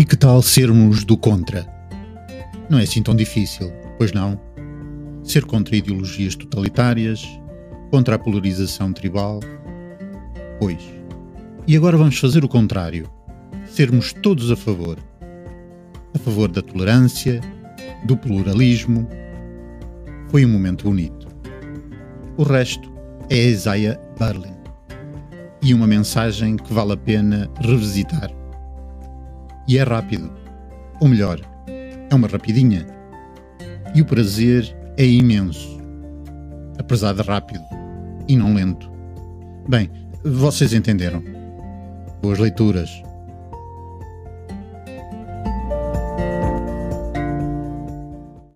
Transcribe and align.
E 0.00 0.04
que 0.06 0.16
tal 0.16 0.40
sermos 0.40 1.04
do 1.04 1.14
contra? 1.14 1.66
Não 2.70 2.78
é 2.78 2.84
assim 2.84 3.02
tão 3.02 3.14
difícil, 3.14 3.70
pois 3.98 4.12
não? 4.12 4.40
Ser 5.22 5.44
contra 5.44 5.76
ideologias 5.76 6.34
totalitárias, 6.34 7.22
contra 7.90 8.14
a 8.14 8.18
polarização 8.18 8.94
tribal. 8.94 9.40
Pois. 10.58 10.82
E 11.66 11.76
agora 11.76 11.98
vamos 11.98 12.18
fazer 12.18 12.42
o 12.42 12.48
contrário. 12.48 13.10
Sermos 13.66 14.14
todos 14.14 14.50
a 14.50 14.56
favor. 14.56 14.96
A 16.14 16.18
favor 16.18 16.50
da 16.50 16.62
tolerância, 16.62 17.38
do 18.06 18.16
pluralismo. 18.16 19.06
Foi 20.30 20.46
um 20.46 20.48
momento 20.48 20.84
bonito. 20.84 21.28
O 22.38 22.42
resto 22.42 22.90
é 23.28 23.36
Isaiah 23.36 24.00
Berlin. 24.18 24.56
E 25.60 25.74
uma 25.74 25.86
mensagem 25.86 26.56
que 26.56 26.72
vale 26.72 26.94
a 26.94 26.96
pena 26.96 27.50
revisitar 27.60 28.39
e 29.70 29.78
é 29.78 29.84
rápido. 29.84 30.28
Ou 31.00 31.06
melhor, 31.06 31.40
é 32.10 32.12
uma 32.12 32.26
rapidinha. 32.26 32.84
E 33.94 34.02
o 34.02 34.04
prazer 34.04 34.76
é 34.96 35.06
imenso. 35.06 35.78
Apesar 36.76 37.14
de 37.14 37.22
rápido 37.22 37.62
e 38.26 38.34
não 38.36 38.52
lento. 38.52 38.90
Bem, 39.68 39.88
vocês 40.24 40.72
entenderam. 40.72 41.22
Boas 42.20 42.40
leituras. 42.40 42.90